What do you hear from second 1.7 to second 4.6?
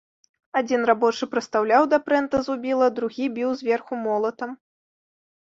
да прэнта зубіла, другі біў зверху молатам.